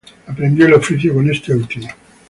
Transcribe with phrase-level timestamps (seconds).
[0.25, 1.87] Aprendió el oficio con este último.